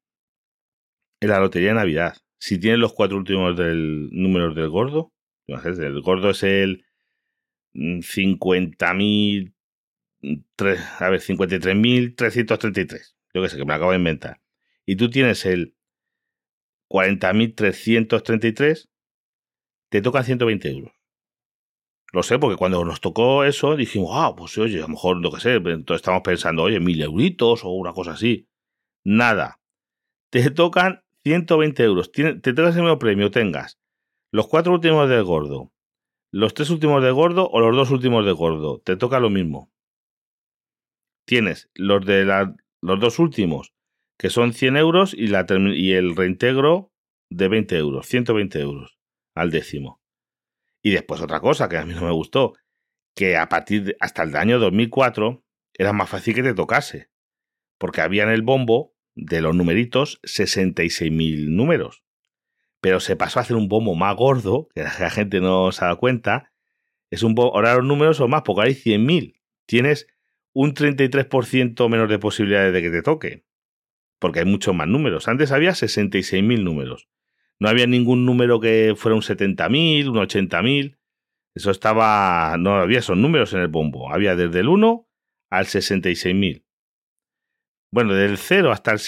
en 1.19 1.29
la 1.29 1.39
lotería 1.39 1.69
de 1.69 1.75
Navidad? 1.75 2.17
Si 2.39 2.57
tienes 2.57 2.79
los 2.79 2.93
cuatro 2.93 3.17
últimos 3.17 3.55
del 3.57 4.09
números 4.11 4.55
del 4.55 4.69
gordo. 4.69 5.11
El 5.47 6.01
gordo 6.01 6.29
es 6.29 6.43
el 6.43 6.85
50.000. 7.73 9.53
Mm, 10.21 10.35
a 10.99 11.09
ver, 11.09 11.19
53.333. 11.19 13.15
Yo 13.33 13.41
qué 13.41 13.49
sé, 13.49 13.57
que 13.57 13.65
me 13.65 13.73
acabo 13.73 13.91
de 13.91 13.97
inventar. 13.97 14.39
Y 14.85 14.95
tú 14.95 15.09
tienes 15.09 15.45
el 15.45 15.75
40.333. 16.89 18.87
Te 19.89 20.01
tocan 20.01 20.23
120 20.23 20.69
euros. 20.69 20.92
Lo 22.13 22.23
sé, 22.23 22.39
porque 22.39 22.57
cuando 22.57 22.85
nos 22.85 23.01
tocó 23.01 23.43
eso 23.43 23.75
dijimos, 23.75 24.11
ah, 24.13 24.35
pues 24.37 24.57
oye, 24.59 24.77
a 24.77 24.81
lo 24.81 24.89
mejor, 24.89 25.17
lo 25.17 25.31
que 25.31 25.41
sé, 25.41 25.55
entonces 25.55 25.95
estamos 25.95 26.21
pensando, 26.23 26.63
oye, 26.63 26.79
mil 26.79 27.01
euritos 27.01 27.65
o 27.65 27.71
una 27.71 27.91
cosa 27.91 28.11
así. 28.11 28.47
Nada. 29.03 29.59
Te 30.29 30.51
tocan 30.51 31.03
120 31.23 31.83
euros. 31.83 32.11
te 32.11 32.33
toca 32.35 32.69
el 32.69 32.75
mismo 32.75 32.99
premio, 32.99 33.31
tengas 33.31 33.79
los 34.31 34.47
cuatro 34.47 34.73
últimos 34.73 35.07
del 35.09 35.23
gordo, 35.23 35.71
los 36.31 36.55
tres 36.55 36.71
últimos 36.71 37.03
del 37.03 37.13
gordo 37.13 37.47
o 37.49 37.59
los 37.59 37.75
dos 37.75 37.91
últimos 37.91 38.25
del 38.25 38.33
gordo. 38.33 38.79
Te 38.79 38.95
toca 38.95 39.19
lo 39.19 39.29
mismo. 39.29 39.71
Tienes 41.25 41.69
los 41.75 42.03
de 42.05 42.25
los 42.81 42.99
dos 42.99 43.19
últimos, 43.19 43.73
que 44.19 44.29
son 44.29 44.53
100 44.53 44.77
euros, 44.77 45.13
y, 45.13 45.27
la, 45.27 45.45
y 45.75 45.93
el 45.93 46.15
reintegro 46.15 46.91
de 47.29 47.47
20 47.47 47.77
euros, 47.77 48.07
120 48.07 48.59
euros 48.59 48.97
al 49.35 49.51
décimo. 49.51 50.02
Y 50.83 50.91
después 50.91 51.21
otra 51.21 51.39
cosa 51.39 51.69
que 51.69 51.77
a 51.77 51.85
mí 51.85 51.93
no 51.93 52.01
me 52.01 52.11
gustó, 52.11 52.53
que 53.15 53.37
a 53.37 53.47
partir 53.47 53.83
de, 53.85 53.97
hasta 53.99 54.23
el 54.23 54.35
año 54.35 54.59
2004 54.59 55.43
era 55.73 55.93
más 55.93 56.09
fácil 56.09 56.35
que 56.35 56.43
te 56.43 56.53
tocase, 56.53 57.09
porque 57.77 58.01
había 58.01 58.23
en 58.23 58.29
el 58.29 58.41
bombo 58.41 58.93
de 59.15 59.41
los 59.41 59.55
numeritos 59.55 60.19
66.000 60.23 61.47
números. 61.47 62.03
Pero 62.81 62.99
se 62.99 63.15
pasó 63.15 63.39
a 63.39 63.43
hacer 63.43 63.55
un 63.55 63.69
bombo 63.69 63.95
más 63.95 64.15
gordo, 64.17 64.67
que 64.75 64.83
la 64.83 65.09
gente 65.09 65.39
no 65.39 65.71
se 65.71 65.83
ha 65.83 65.87
dado 65.87 65.99
cuenta. 65.99 66.51
Es 67.09 67.23
un 67.23 67.33
bombo, 67.33 67.55
ahora 67.55 67.75
los 67.75 67.85
números 67.85 68.17
son 68.17 68.31
más, 68.31 68.41
porque 68.41 68.63
hay 68.63 68.73
100.000. 68.73 69.39
Tienes 69.65 70.07
un 70.51 70.73
33% 70.73 71.89
menos 71.89 72.09
de 72.09 72.19
posibilidades 72.19 72.73
de 72.73 72.81
que 72.81 72.89
te 72.89 73.01
toque, 73.01 73.45
porque 74.19 74.39
hay 74.39 74.45
muchos 74.45 74.75
más 74.75 74.87
números. 74.87 75.29
Antes 75.29 75.53
había 75.53 75.71
66.000 75.71 76.61
números. 76.61 77.07
No 77.63 77.69
había 77.69 77.87
ningún 77.87 78.25
número 78.25 78.59
que 78.59 78.93
fuera 78.97 79.15
un 79.15 79.21
70.000, 79.21 80.09
un 80.09 80.17
80.000. 80.17 80.97
Eso 81.55 81.71
estaba. 81.71 82.57
No 82.59 82.75
había 82.75 82.99
esos 82.99 83.15
números 83.15 83.53
en 83.53 83.61
el 83.61 83.69
bombo. 83.69 84.11
Había 84.11 84.35
desde 84.35 84.59
el 84.59 84.67
1 84.67 85.07
al 85.49 85.65
66.000. 85.65 86.65
Bueno, 87.89 88.15
del 88.15 88.37
0 88.37 88.73
hasta 88.73 88.91
el, 88.91 88.99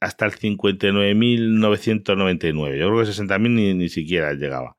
hasta 0.00 0.26
el 0.26 0.32
59.999. 0.32 2.78
Yo 2.78 2.90
creo 2.90 3.02
que 3.02 3.10
60.000 3.10 3.48
ni, 3.48 3.72
ni 3.72 3.88
siquiera 3.88 4.34
llegaba. 4.34 4.76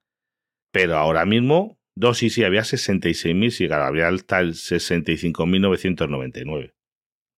Pero 0.71 0.97
ahora 0.97 1.25
mismo, 1.25 1.79
dos 1.95 2.19
sí, 2.19 2.29
sí, 2.29 2.43
había 2.43 2.61
66.000, 2.61 3.49
sí, 3.49 3.65
claro, 3.65 3.85
había 3.85 4.09
hasta 4.09 4.41
el 4.41 4.53
65.999. 4.53 6.75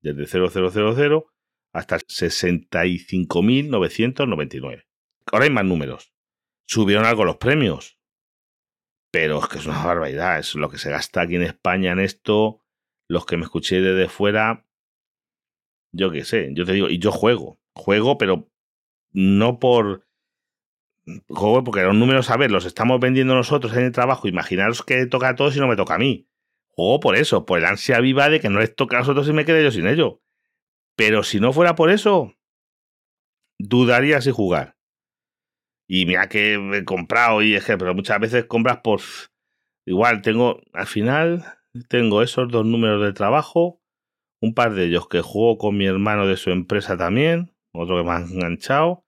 Desde 0.01 0.27
0000 0.27 1.23
hasta 1.73 1.95
el 1.95 2.01
65.999. 2.01 4.84
Ahora 5.31 5.45
hay 5.45 5.51
más 5.51 5.65
números. 5.65 6.13
Subieron 6.67 7.05
algo 7.05 7.25
los 7.25 7.37
premios. 7.37 7.99
Pero 9.11 9.39
es 9.39 9.47
que 9.47 9.59
es 9.59 9.65
una 9.65 9.83
barbaridad. 9.83 10.39
Es 10.39 10.55
lo 10.55 10.69
que 10.69 10.77
se 10.77 10.89
gasta 10.89 11.21
aquí 11.21 11.35
en 11.35 11.43
España 11.43 11.91
en 11.91 11.99
esto. 11.99 12.61
los 13.07 13.25
que 13.25 13.37
me 13.37 13.43
escuchéis 13.43 13.83
desde 13.83 14.09
fuera, 14.09 14.65
yo 15.91 16.11
qué 16.11 16.25
sé, 16.25 16.49
yo 16.53 16.65
te 16.65 16.73
digo, 16.73 16.89
y 16.89 16.97
yo 16.97 17.11
juego, 17.11 17.59
juego, 17.75 18.17
pero 18.17 18.49
no 19.11 19.59
por... 19.59 20.07
Juego 21.27 21.63
porque 21.63 21.83
los 21.83 21.95
números, 21.95 22.31
a 22.31 22.37
ver, 22.37 22.49
los 22.49 22.65
estamos 22.65 22.99
vendiendo 22.99 23.35
nosotros 23.35 23.73
en 23.77 23.83
el 23.83 23.91
trabajo. 23.91 24.27
Imaginaros 24.27 24.81
que 24.81 25.05
toca 25.05 25.29
a 25.29 25.35
todos 25.35 25.55
y 25.55 25.59
no 25.59 25.67
me 25.67 25.75
toca 25.75 25.95
a 25.95 25.99
mí. 25.99 26.27
Juego 26.69 26.99
por 26.99 27.15
eso, 27.15 27.45
por 27.45 27.59
el 27.59 27.65
ansia 27.65 27.99
viva 27.99 28.27
de 28.27 28.39
que 28.39 28.49
no 28.49 28.59
les 28.59 28.75
toca 28.75 28.97
a 28.97 28.99
nosotros 29.01 29.29
y 29.29 29.33
me 29.33 29.45
quede 29.45 29.63
yo 29.63 29.71
sin 29.71 29.87
ello. 29.87 30.23
Pero 30.95 31.23
si 31.23 31.39
no 31.39 31.53
fuera 31.53 31.75
por 31.75 31.91
eso, 31.91 32.33
dudaría 33.59 34.19
si 34.19 34.31
jugar. 34.31 34.74
Y 35.87 36.05
mira 36.05 36.29
que 36.29 36.55
he 36.55 36.83
comprado 36.83 37.41
y 37.41 37.55
es 37.55 37.65
que, 37.65 37.77
pero 37.77 37.93
muchas 37.93 38.19
veces 38.19 38.45
compras 38.45 38.79
por... 38.83 39.01
Igual 39.87 40.21
tengo, 40.21 40.61
al 40.73 40.87
final, 40.87 41.45
tengo 41.89 42.23
esos 42.23 42.51
dos 42.51 42.65
números 42.65 43.03
de 43.03 43.13
trabajo, 43.13 43.81
un 44.41 44.53
par 44.55 44.73
de 44.73 44.85
ellos 44.85 45.07
que 45.07 45.21
juego 45.21 45.57
con 45.57 45.77
mi 45.77 45.85
hermano 45.85 46.25
de 46.25 46.37
su 46.37 46.49
empresa 46.49 46.97
también, 46.97 47.53
otro 47.71 47.97
que 47.97 48.03
me 48.03 48.11
ha 48.11 48.17
enganchado, 48.17 49.05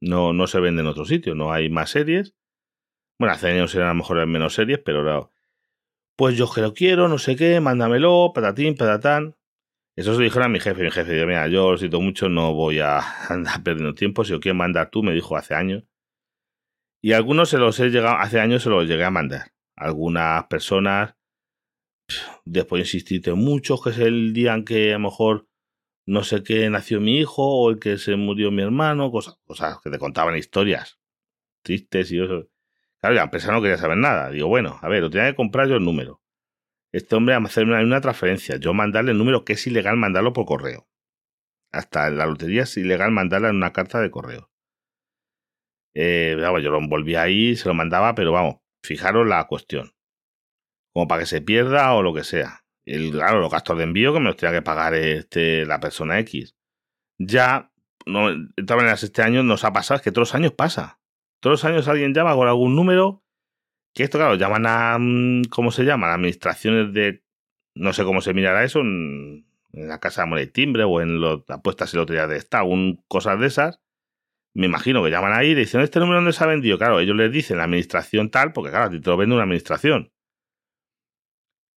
no, 0.00 0.32
no 0.32 0.46
se 0.46 0.60
vende 0.60 0.82
en 0.82 0.88
otro 0.88 1.04
sitio, 1.04 1.34
no 1.34 1.52
hay 1.52 1.70
más 1.70 1.90
series. 1.90 2.34
Bueno, 3.18 3.34
hace 3.34 3.50
años 3.50 3.74
eran 3.74 3.88
a 3.88 3.92
lo 3.92 3.98
mejor 3.98 4.26
menos 4.26 4.54
series, 4.54 4.80
pero 4.84 4.98
ahora, 4.98 5.30
pues 6.16 6.36
yo 6.36 6.50
que 6.50 6.60
lo 6.60 6.74
quiero, 6.74 7.08
no 7.08 7.18
sé 7.18 7.36
qué, 7.36 7.60
mándamelo, 7.60 8.32
patatín, 8.34 8.76
patatán. 8.76 9.36
Eso 9.96 10.12
se 10.12 10.18
lo 10.18 10.24
dijeron 10.24 10.46
a 10.46 10.48
mi 10.48 10.60
jefe. 10.60 10.82
Mi 10.82 10.90
jefe 10.90 11.12
dijo, 11.12 11.26
mira, 11.26 11.46
yo 11.48 11.72
lo 11.72 11.78
siento 11.78 12.00
mucho, 12.00 12.28
no 12.28 12.54
voy 12.54 12.80
a 12.80 13.00
andar 13.28 13.62
perdiendo 13.62 13.94
tiempo. 13.94 14.24
Si 14.24 14.32
lo 14.32 14.40
quieres 14.40 14.58
mandar 14.58 14.90
tú, 14.90 15.02
me 15.02 15.12
dijo 15.12 15.36
hace 15.36 15.54
años. 15.54 15.84
Y 17.02 17.12
algunos 17.12 17.50
se 17.50 17.58
los 17.58 17.78
he 17.80 17.90
llegado, 17.90 18.16
hace 18.16 18.40
años 18.40 18.62
se 18.62 18.70
los 18.70 18.88
llegué 18.88 19.04
a 19.04 19.10
mandar. 19.10 19.52
Algunas 19.76 20.46
personas, 20.46 21.16
después 22.44 22.80
insististe 22.80 23.34
mucho, 23.34 23.80
que 23.80 23.90
es 23.90 23.98
el 23.98 24.32
día 24.32 24.54
en 24.54 24.64
que 24.64 24.90
a 24.90 24.94
lo 24.94 25.00
mejor 25.00 25.48
no 26.06 26.22
sé 26.22 26.42
qué 26.42 26.68
nació 26.70 27.00
mi 27.00 27.18
hijo 27.18 27.42
o 27.42 27.70
el 27.70 27.78
que 27.78 27.98
se 27.98 28.16
murió 28.16 28.50
mi 28.50 28.62
hermano, 28.62 29.10
cosas, 29.10 29.38
cosas 29.44 29.78
que 29.82 29.90
te 29.90 29.98
contaban 29.98 30.36
historias 30.36 30.98
tristes 31.62 32.12
y 32.12 32.20
eso. 32.22 32.48
Claro, 33.04 33.16
la 33.16 33.24
empresa 33.24 33.52
no 33.52 33.60
quería 33.60 33.76
saber 33.76 33.98
nada. 33.98 34.30
Digo, 34.30 34.48
bueno, 34.48 34.78
a 34.80 34.88
ver, 34.88 35.02
lo 35.02 35.10
tenía 35.10 35.28
que 35.28 35.36
comprar 35.36 35.68
yo 35.68 35.76
el 35.76 35.84
número. 35.84 36.22
Este 36.90 37.14
hombre 37.14 37.34
a 37.34 37.38
hacerme 37.38 37.84
una 37.84 38.00
transferencia, 38.00 38.56
yo 38.56 38.72
mandarle 38.72 39.10
el 39.10 39.18
número 39.18 39.44
que 39.44 39.52
es 39.52 39.66
ilegal 39.66 39.98
mandarlo 39.98 40.32
por 40.32 40.46
correo. 40.46 40.88
Hasta 41.70 42.06
en 42.06 42.16
la 42.16 42.24
lotería 42.24 42.62
es 42.62 42.74
ilegal 42.78 43.10
mandarla 43.10 43.50
en 43.50 43.56
una 43.56 43.74
carta 43.74 44.00
de 44.00 44.10
correo. 44.10 44.50
Eh, 45.94 46.34
yo 46.38 46.70
lo 46.70 46.78
envolvía 46.78 47.20
ahí, 47.20 47.56
se 47.56 47.68
lo 47.68 47.74
mandaba, 47.74 48.14
pero 48.14 48.32
vamos, 48.32 48.62
fijaros 48.82 49.26
la 49.26 49.44
cuestión. 49.48 49.92
Como 50.94 51.06
para 51.06 51.20
que 51.20 51.26
se 51.26 51.42
pierda 51.42 51.92
o 51.92 52.02
lo 52.02 52.14
que 52.14 52.24
sea. 52.24 52.64
El, 52.86 53.10
claro, 53.10 53.38
los 53.38 53.52
gastos 53.52 53.76
de 53.76 53.84
envío 53.84 54.14
que 54.14 54.20
me 54.20 54.28
los 54.28 54.36
tenía 54.38 54.54
que 54.54 54.62
pagar 54.62 54.94
este, 54.94 55.66
la 55.66 55.78
persona 55.78 56.18
X. 56.20 56.56
Ya, 57.18 57.70
no, 58.06 58.30
de 58.30 58.64
todas 58.66 58.78
maneras, 58.78 59.02
este 59.02 59.20
año 59.20 59.42
nos 59.42 59.62
ha 59.64 59.74
pasado, 59.74 59.98
es 59.98 60.02
que 60.02 60.10
todos 60.10 60.30
los 60.30 60.34
años 60.34 60.52
pasa. 60.52 61.02
Todos 61.44 61.62
los 61.62 61.64
años 61.66 61.88
alguien 61.88 62.14
llama 62.14 62.34
con 62.34 62.48
algún 62.48 62.74
número, 62.74 63.22
que 63.92 64.02
esto, 64.04 64.16
claro, 64.16 64.36
llaman 64.36 64.64
a, 64.66 64.96
mm, 64.98 65.42
¿cómo 65.50 65.72
se 65.72 65.84
llama? 65.84 66.14
Administraciones 66.14 66.94
de, 66.94 67.22
no 67.74 67.92
sé 67.92 68.02
cómo 68.04 68.22
se 68.22 68.32
mirará 68.32 68.64
eso, 68.64 68.80
en, 68.80 69.46
la 69.70 70.00
casa 70.00 70.22
de 70.22 70.28
moneda 70.28 70.46
y 70.46 70.52
timbre 70.52 70.84
o 70.84 71.02
en 71.02 71.20
las 71.20 71.40
apuestas 71.50 71.92
y 71.92 71.98
loterías 71.98 72.30
de 72.30 72.38
Estado, 72.38 72.64
un, 72.64 73.04
cosas 73.08 73.38
de 73.40 73.48
esas 73.48 73.82
me 74.54 74.66
imagino 74.66 75.04
que 75.04 75.10
llaman 75.10 75.34
ahí 75.34 75.50
y 75.50 75.54
dicen, 75.54 75.82
¿este 75.82 76.00
número 76.00 76.16
dónde 76.16 76.32
se 76.32 76.42
ha 76.42 76.46
vendido? 76.46 76.78
Claro, 76.78 76.98
ellos 76.98 77.14
les 77.14 77.30
dicen 77.30 77.58
la 77.58 77.64
administración 77.64 78.30
tal, 78.30 78.54
porque 78.54 78.70
claro, 78.70 78.86
a 78.86 78.90
ti 78.90 79.00
te 79.00 79.10
lo 79.10 79.18
vende 79.18 79.34
una 79.34 79.44
administración. 79.44 80.12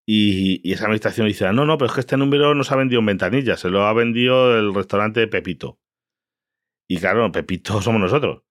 Y, 0.08 0.72
esa 0.72 0.86
administración 0.86 1.28
dice, 1.28 1.52
no, 1.52 1.66
no, 1.66 1.78
pero 1.78 1.88
es 1.88 1.94
que 1.94 2.00
este 2.00 2.16
número 2.16 2.56
no 2.56 2.64
se 2.64 2.74
ha 2.74 2.78
vendido 2.78 3.02
en 3.02 3.08
ventanilla, 3.08 3.58
se 3.58 3.70
lo 3.70 3.84
ha 3.86 3.92
vendido 3.92 4.58
el 4.58 4.74
restaurante 4.74 5.28
Pepito. 5.28 5.78
Y 6.88 7.00
claro, 7.00 7.30
Pepito 7.34 7.82
somos 7.82 8.00
nosotros. 8.00 8.47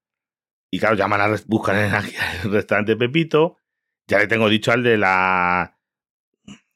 Y 0.71 0.79
claro, 0.79 0.97
llaman 0.97 1.21
a 1.21 1.37
buscan 1.47 1.77
en 1.77 1.95
el 2.45 2.53
restaurante 2.53 2.93
de 2.93 2.97
Pepito. 2.97 3.59
Ya 4.09 4.19
le 4.19 4.27
tengo 4.27 4.49
dicho 4.49 4.73
al 4.73 4.83
de 4.83 4.99
la 4.99 5.77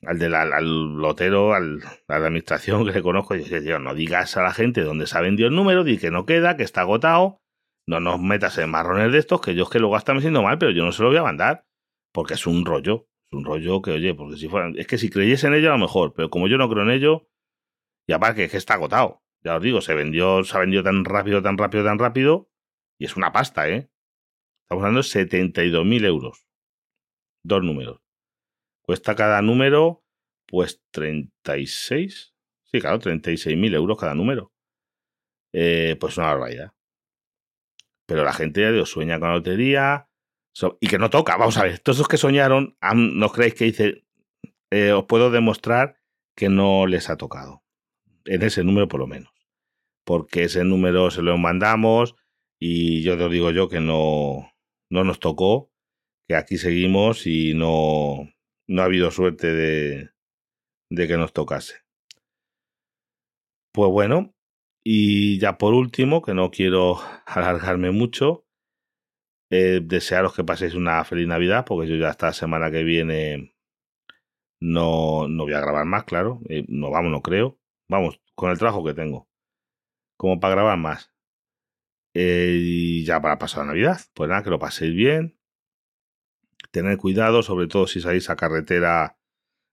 al 0.02 0.18
del 0.18 0.34
al 0.34 0.96
lotero, 0.96 1.54
al, 1.54 1.82
a 2.08 2.18
la 2.18 2.26
administración 2.26 2.86
que 2.86 2.92
le 2.92 3.02
conozco, 3.02 3.36
y 3.36 3.44
yo, 3.44 3.78
no 3.78 3.94
digas 3.94 4.36
a 4.36 4.42
la 4.42 4.52
gente 4.52 4.82
dónde 4.82 5.06
se 5.06 5.16
ha 5.16 5.20
vendido 5.20 5.48
el 5.48 5.54
número, 5.54 5.84
di 5.84 5.98
que 5.98 6.10
no 6.10 6.24
queda, 6.24 6.56
que 6.56 6.62
está 6.62 6.82
agotado, 6.82 7.42
no 7.86 8.00
nos 8.00 8.20
metas 8.20 8.56
en 8.58 8.70
marrones 8.70 9.12
de 9.12 9.18
estos, 9.18 9.40
que 9.40 9.54
yo 9.54 9.64
es 9.64 9.70
que 9.70 9.78
luego 9.78 9.96
hasta 9.96 10.14
me 10.14 10.20
siento 10.20 10.42
mal, 10.42 10.58
pero 10.58 10.70
yo 10.72 10.84
no 10.84 10.92
se 10.92 11.02
lo 11.02 11.08
voy 11.08 11.18
a 11.18 11.22
mandar, 11.22 11.66
porque 12.12 12.34
es 12.34 12.46
un 12.46 12.64
rollo, 12.64 13.08
es 13.26 13.32
un 13.32 13.44
rollo 13.44 13.82
que, 13.82 13.92
oye, 13.92 14.14
porque 14.14 14.36
si 14.36 14.48
fuera, 14.48 14.70
es 14.74 14.86
que 14.86 14.98
si 14.98 15.10
creyese 15.10 15.48
en 15.48 15.54
ello 15.54 15.68
a 15.68 15.76
lo 15.76 15.78
mejor, 15.78 16.14
pero 16.14 16.30
como 16.30 16.48
yo 16.48 16.56
no 16.56 16.68
creo 16.70 16.82
en 16.82 16.90
ello, 16.90 17.28
y 18.06 18.12
aparte 18.12 18.44
es 18.44 18.50
que 18.50 18.56
está 18.56 18.74
agotado, 18.74 19.22
ya 19.42 19.56
os 19.56 19.62
digo, 19.62 19.80
se 19.80 19.94
vendió, 19.94 20.44
se 20.44 20.56
ha 20.56 20.60
vendido 20.60 20.82
tan 20.82 21.04
rápido, 21.04 21.42
tan 21.42 21.58
rápido, 21.58 21.84
tan 21.84 21.98
rápido, 21.98 22.49
y 23.00 23.06
es 23.06 23.16
una 23.16 23.32
pasta, 23.32 23.66
¿eh? 23.68 23.90
Estamos 24.62 24.84
hablando 24.84 25.00
de 25.00 25.08
72.000 25.08 26.04
euros. 26.04 26.46
Dos 27.42 27.62
números. 27.62 28.02
Cuesta 28.82 29.16
cada 29.16 29.40
número, 29.40 30.04
pues 30.46 30.82
36. 30.90 32.34
Sí, 32.64 32.80
claro, 32.80 33.00
36.000 33.00 33.74
euros 33.74 33.98
cada 33.98 34.14
número. 34.14 34.52
Eh, 35.54 35.96
pues 35.98 36.18
una 36.18 36.26
barbaridad. 36.26 36.74
Pero 38.06 38.22
la 38.22 38.34
gente 38.34 38.60
ya 38.60 38.70
Dios 38.70 38.90
sueña 38.90 39.18
con 39.18 39.30
la 39.30 39.36
lotería 39.36 40.10
y 40.78 40.86
que 40.86 40.98
no 40.98 41.08
toca. 41.08 41.38
Vamos 41.38 41.56
a 41.56 41.62
ver, 41.62 41.78
todos 41.78 41.98
los 41.98 42.08
que 42.08 42.18
soñaron, 42.18 42.76
no 42.82 43.30
creéis 43.30 43.54
que 43.54 43.64
dice, 43.64 44.04
eh, 44.70 44.92
os 44.92 45.06
puedo 45.06 45.30
demostrar 45.30 45.96
que 46.36 46.50
no 46.50 46.86
les 46.86 47.08
ha 47.08 47.16
tocado. 47.16 47.62
En 48.26 48.42
ese 48.42 48.62
número 48.62 48.88
por 48.88 49.00
lo 49.00 49.06
menos. 49.06 49.32
Porque 50.04 50.44
ese 50.44 50.64
número 50.64 51.10
se 51.10 51.22
lo 51.22 51.38
mandamos 51.38 52.14
y 52.60 53.02
yo 53.02 53.16
te 53.18 53.28
digo 53.28 53.50
yo 53.50 53.68
que 53.68 53.80
no, 53.80 54.52
no 54.90 55.04
nos 55.04 55.18
tocó, 55.18 55.70
que 56.28 56.36
aquí 56.36 56.58
seguimos 56.58 57.26
y 57.26 57.54
no, 57.54 58.28
no 58.68 58.82
ha 58.82 58.84
habido 58.84 59.10
suerte 59.10 59.52
de, 59.52 60.10
de 60.90 61.08
que 61.08 61.16
nos 61.16 61.32
tocase. 61.32 61.76
Pues 63.72 63.90
bueno, 63.90 64.34
y 64.84 65.38
ya 65.38 65.58
por 65.58 65.74
último, 65.74 66.22
que 66.22 66.34
no 66.34 66.50
quiero 66.50 66.98
alargarme 67.26 67.90
mucho, 67.90 68.44
eh, 69.50 69.80
desearos 69.82 70.34
que 70.34 70.44
paséis 70.44 70.74
una 70.74 71.04
feliz 71.04 71.26
Navidad, 71.26 71.64
porque 71.66 71.88
yo 71.88 71.96
ya 71.96 72.10
esta 72.10 72.32
semana 72.32 72.70
que 72.70 72.84
viene 72.84 73.54
no, 74.60 75.26
no 75.28 75.44
voy 75.44 75.54
a 75.54 75.60
grabar 75.60 75.86
más, 75.86 76.04
claro. 76.04 76.40
Eh, 76.48 76.64
no 76.68 76.90
vamos, 76.90 77.10
no 77.10 77.22
creo. 77.22 77.58
Vamos, 77.88 78.20
con 78.34 78.50
el 78.50 78.58
trabajo 78.58 78.84
que 78.84 78.94
tengo. 78.94 79.28
Como 80.16 80.38
para 80.38 80.54
grabar 80.54 80.78
más. 80.78 81.10
Eh, 82.14 82.58
y 82.60 83.04
ya 83.04 83.20
para 83.20 83.38
pasar 83.38 83.60
la 83.64 83.72
Navidad. 83.72 84.00
Pues 84.14 84.28
nada, 84.28 84.42
que 84.42 84.50
lo 84.50 84.58
paséis 84.58 84.94
bien 84.94 85.40
tener 86.70 86.96
cuidado, 86.98 87.42
sobre 87.42 87.66
todo 87.66 87.86
si 87.86 88.00
salís 88.00 88.30
a 88.30 88.36
carretera 88.36 89.18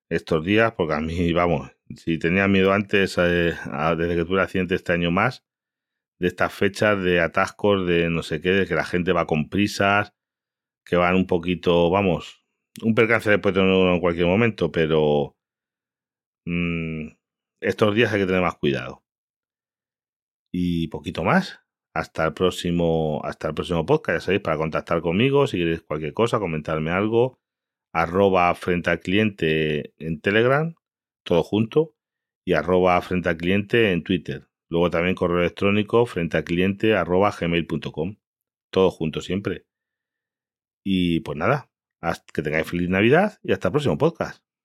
estos 0.10 0.44
días, 0.44 0.74
porque 0.74 0.94
a 0.96 1.01
mí, 1.01 1.34
vamos, 1.34 1.72
si 1.96 2.17
tenía 2.17 2.48
miedo 2.48 2.74
antes, 2.74 3.17
eh, 3.17 3.53
desde 3.98 4.15
que 4.15 4.25
tuve 4.25 4.36
el 4.36 4.44
accidente 4.44 4.75
este 4.75 4.94
año 4.94 5.12
más, 5.12 5.46
de 6.20 6.27
estas 6.27 6.53
fechas 6.53 7.01
de 7.01 7.22
atascos, 7.22 7.88
de 7.88 8.10
no 8.10 8.24
sé 8.24 8.41
qué, 8.41 8.50
de 8.50 8.67
que 8.67 8.75
la 8.75 8.86
gente 8.86 9.12
va 9.13 9.27
con 9.27 9.50
prisas, 9.50 10.13
que 10.86 10.96
van 10.96 11.15
un 11.15 11.27
poquito, 11.27 11.89
vamos, 11.89 12.44
un 12.84 12.96
percance 12.96 13.29
después 13.29 13.53
de 13.53 13.62
uno 13.62 13.94
en 13.94 14.00
cualquier 14.00 14.27
momento, 14.27 14.72
pero 14.72 15.36
mmm, 16.46 17.10
estos 17.62 17.96
días 17.96 18.13
hay 18.13 18.22
que 18.22 18.25
tener 18.25 18.41
más 18.41 18.56
cuidado. 18.56 19.03
Y 20.51 20.88
poquito 20.88 21.24
más. 21.24 21.60
Hasta 21.98 22.25
el 22.25 22.34
próximo, 22.34 23.22
hasta 23.24 23.48
el 23.48 23.56
próximo 23.56 23.84
podcast, 23.84 24.18
ya 24.18 24.22
sabéis, 24.22 24.44
para 24.44 24.58
contactar 24.58 25.01
conmigo, 25.01 25.48
si 25.48 25.58
queréis 25.58 25.82
cualquier 25.82 26.13
cosa, 26.13 26.38
comentarme 26.39 26.92
algo, 26.92 27.39
arroba 27.92 28.54
frente 28.54 28.92
al 28.92 29.00
cliente 29.00 29.94
en 29.98 30.22
Telegram, 30.22 30.75
todo 31.24 31.42
junto, 31.42 31.96
y 32.46 32.54
arroba 32.54 33.01
frente 33.01 33.30
al 33.30 33.38
cliente 33.38 33.94
en 33.94 34.04
Twitter. 34.04 34.48
Luego 34.70 34.92
también 34.92 35.16
correo 35.16 35.39
electrónico 35.39 36.06
frente 36.06 36.38
al 36.38 36.44
cliente 36.44 36.96
arroba 36.96 37.32
gmail.com. 37.32 38.18
Todo 38.72 38.92
junto 38.92 39.22
siempre. 39.22 39.66
Y 40.84 41.22
pues 41.22 41.38
nada, 41.38 41.72
que 42.32 42.42
tengáis 42.44 42.68
feliz 42.70 42.89
Navidad 42.89 43.39
y 43.44 43.54
hasta 43.54 43.70
el 43.70 43.72
próximo 43.72 43.98
podcast. 43.98 44.47